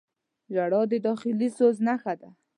[0.53, 2.29] •ژړا د داخلي سوز نښه ده.